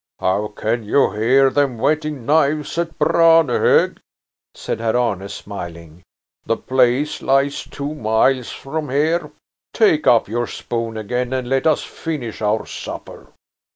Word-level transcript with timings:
"How 0.19 0.47
can 0.47 0.81
you 0.83 1.11
hear 1.11 1.51
them 1.51 1.77
whetting 1.77 2.25
knives 2.25 2.75
at 2.79 2.97
Branehog?" 2.97 3.99
said 4.55 4.79
Herr 4.79 4.97
Arne, 4.97 5.29
smiling. 5.29 6.01
"The 6.43 6.57
place 6.57 7.21
lies 7.21 7.65
two 7.65 7.93
miles 7.93 8.49
from 8.51 8.89
here. 8.89 9.29
Take 9.75 10.07
up 10.07 10.27
your 10.27 10.47
spoon 10.47 10.97
again 10.97 11.33
and 11.33 11.47
let 11.47 11.67
us 11.67 11.83
finish 11.83 12.41
our 12.41 12.65
supper." 12.65 13.27